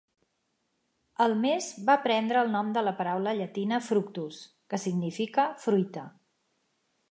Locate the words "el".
1.25-1.35, 2.45-2.49